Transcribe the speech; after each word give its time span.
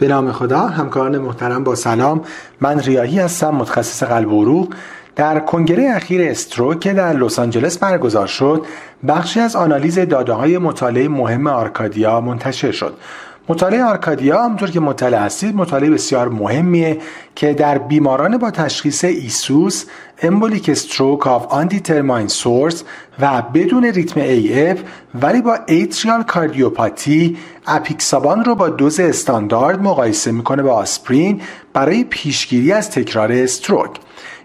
به 0.00 0.08
نام 0.08 0.32
خدا 0.32 0.60
همکاران 0.60 1.18
محترم 1.18 1.64
با 1.64 1.74
سلام. 1.74 2.20
من 2.60 2.80
ریاحی 2.80 3.18
هستم 3.18 3.50
متخصص 3.50 4.02
قلب 4.02 4.32
و 4.32 4.42
عروق. 4.42 4.74
در 5.16 5.40
کنگره 5.40 5.90
اخیر 5.96 6.30
stroke 6.30 6.80
که 6.80 6.92
در 6.92 7.12
لس 7.12 7.38
آنجلس 7.38 7.78
برگزار 7.78 8.26
شد 8.26 8.66
بخشی 9.08 9.40
از 9.40 9.56
آنالیز 9.56 9.98
داده 9.98 10.32
های 10.32 10.58
مطالعه 10.58 11.08
مهم 11.08 11.46
ARCADIA 11.46 12.20
منتشر 12.20 12.72
شد. 12.72 12.94
مطالعه 13.50 13.84
ARCADIA 13.84 14.44
همونطور 14.44 14.70
که 14.70 14.80
مطلع 14.80 15.18
هستید 15.18 15.56
مطالعه 15.56 15.90
بسیار 15.90 16.28
مهمیه 16.28 16.98
که 17.34 17.54
در 17.54 17.78
بیماران 17.78 18.38
با 18.38 18.50
تشخیص 18.50 19.04
ESUS 19.04 19.84
embolic 20.22 20.68
stroke 20.68 21.26
of 21.26 21.46
undetermined 21.46 22.28
source 22.28 22.84
و 23.20 23.42
بدون 23.42 23.84
ریتم 23.84 24.20
AF 24.20 24.78
ولی 25.14 25.42
با 25.42 25.58
atrial 25.68 26.22
cardiopathy 26.22 27.36
apixaban 27.66 28.44
رو 28.44 28.54
با 28.54 28.68
دوز 28.68 29.00
استاندارد 29.00 29.82
مقایسه 29.82 30.32
می‌کنه 30.32 30.62
با 30.62 30.72
آسپرین 30.72 31.40
برای 31.72 32.04
پیشگیری 32.04 32.72
از 32.72 32.90
تکرار 32.90 33.32
stroke. 33.32 33.90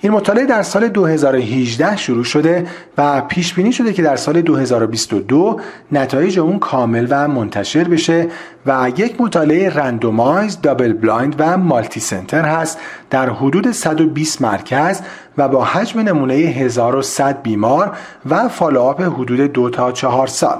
این 0.00 0.12
مطالعه 0.12 0.46
در 0.46 0.62
سال 0.62 0.88
2018 0.88 1.96
شروع 1.96 2.24
شده 2.24 2.66
و 2.98 3.20
پیش 3.20 3.54
بینی 3.54 3.72
شده 3.72 3.92
که 3.92 4.02
در 4.02 4.16
سال 4.16 4.42
2022 4.42 5.60
نتایج 5.92 6.38
اون 6.38 6.58
کامل 6.58 7.06
و 7.10 7.28
منتشر 7.28 7.84
بشه 7.84 8.28
و 8.66 8.92
یک 8.96 9.20
مطالعه 9.20 9.70
randomized 9.70 10.60
double 10.60 10.92
blind 10.92 11.34
و 11.38 11.56
multicenter 11.56 12.42
هست 12.42 12.78
در 13.10 13.30
حدود 13.30 13.72
120 13.72 14.42
مرکز 14.42 15.00
و 15.38 15.48
با 15.48 15.64
حجم 15.64 16.00
نمونه 16.00 16.34
1100 16.34 17.42
بیمار 17.42 17.96
و 18.26 18.48
follow-up 18.48 19.02
حدود 19.02 19.40
دو 19.40 19.70
تا 19.70 19.92
چهار 19.92 20.26
سال. 20.26 20.58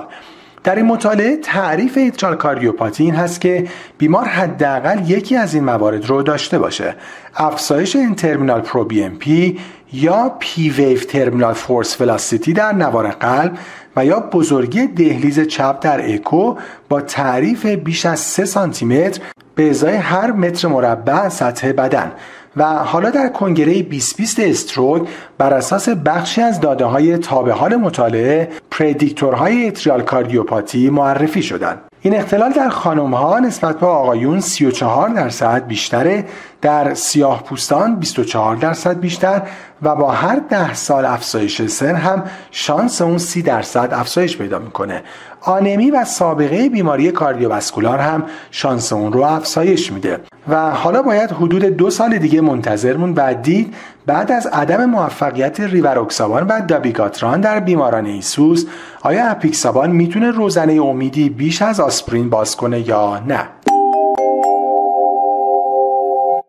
در 0.64 0.74
این 0.74 0.86
مطالعه 0.86 1.36
تعریف 1.36 1.96
atrial 1.96 2.36
cardiopathy 2.36 3.04
این 3.04 3.14
هست 3.14 3.40
که 3.40 3.68
بیمار 3.98 4.24
حداقل 4.24 5.10
یکی 5.10 5.36
از 5.36 5.54
این 5.54 5.64
موارد 5.64 6.06
رو 6.06 6.22
داشته 6.22 6.58
باشه. 6.58 6.94
افزایش 7.34 7.96
N-terminal 7.96 8.60
pro 8.60 8.84
BNP 8.84 9.58
یا 9.92 10.36
P-wave 10.38 11.04
terminal 11.04 11.52
force 11.52 12.00
velocity 12.00 12.52
در 12.52 12.72
نوار 12.72 13.10
قلب 13.10 13.58
و 13.96 14.04
یا 14.04 14.20
بزرگی 14.20 14.86
دهلیز 14.86 15.40
چپ 15.40 15.80
در 15.80 16.14
اکو 16.14 16.56
با 16.88 17.00
تعریف 17.00 17.66
بیش 17.66 18.06
از 18.06 18.20
3 18.20 18.44
سانتی 18.44 18.84
متر 18.84 19.20
به 19.54 19.70
ازای 19.70 19.96
هر 19.96 20.32
متر 20.32 20.68
مربع 20.68 21.28
سطح 21.28 21.72
بدن. 21.72 22.12
و 22.56 22.64
حالا 22.64 23.10
در 23.10 23.28
کنگره 23.28 23.82
2020 23.82 24.40
stroke 24.40 25.08
بر 25.38 25.54
اساس 25.54 25.88
بخشی 25.88 26.40
از 26.40 26.60
داده 26.60 26.84
های 26.84 27.18
تابع 27.18 27.52
حال 27.52 27.76
مطالعه 27.76 28.48
پردیکتورهای 28.70 29.66
اتریال 29.66 30.02
کاردیوپاتی 30.02 30.90
معرفی 30.90 31.42
شدند. 31.42 31.80
این 32.00 32.16
اختلال 32.16 32.52
در 32.52 32.68
خانم 32.68 33.14
ها 33.14 33.38
نسبت 33.38 33.80
به 33.80 33.86
آقایون 33.86 34.40
34 34.40 35.08
درصد 35.08 35.66
بیشتره 35.66 36.24
در 36.60 36.94
سیاه 36.94 37.42
پوستان 37.42 37.96
24 37.96 38.56
درصد 38.56 39.00
بیشتر 39.00 39.42
و 39.82 39.94
با 39.94 40.10
هر 40.10 40.36
ده 40.36 40.74
سال 40.74 41.04
افزایش 41.04 41.62
سن 41.62 41.94
هم 41.94 42.24
شانس 42.50 43.02
اون 43.02 43.18
30 43.18 43.42
درصد 43.42 43.88
افزایش 43.92 44.36
پیدا 44.36 44.58
می‌کنه 44.58 45.02
آنمی 45.44 45.90
و 45.90 46.04
سابقه 46.04 46.68
بیماری 46.68 47.10
کاردیوواسکولار 47.10 47.98
هم 47.98 48.22
شانس 48.50 48.92
اون 48.92 49.12
رو 49.12 49.22
افزایش 49.22 49.92
میده. 49.92 50.20
و 50.48 50.70
حالا 50.70 51.02
باید 51.02 51.30
حدود 51.30 51.64
دو 51.64 51.90
سال 51.90 52.18
دیگه 52.18 52.40
منتظرمون 52.40 53.12
و 53.16 53.34
دید 53.34 53.74
بعد 54.06 54.32
از 54.32 54.46
عدم 54.46 54.84
موفقیت 54.84 55.60
ریوروکسابان 55.60 56.46
و 56.46 56.60
دابیگاتران 56.60 57.40
در 57.40 57.60
بیماران 57.60 58.06
ایسوس 58.06 58.64
آیا 59.02 59.24
اپیکسابان 59.24 59.90
می‌تونه 59.90 60.30
روزنه 60.30 60.82
امیدی 60.82 61.28
بیش 61.28 61.62
از 61.62 61.80
آسپرین 61.80 62.30
باز 62.30 62.56
کنه 62.56 62.88
یا 62.88 63.18
نه؟ 63.26 63.40